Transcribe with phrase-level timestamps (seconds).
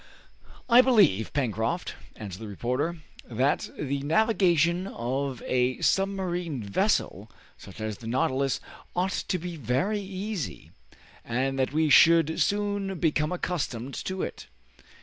[0.67, 2.97] "I believe, Pencroft," answered the reporter,
[3.29, 8.59] "that the navigation of a submarine vessel such as the 'Nautilus'
[8.95, 10.71] ought to be very easy,
[11.23, 14.47] and that we should soon become accustomed to it.